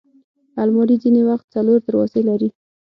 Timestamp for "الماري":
0.61-0.95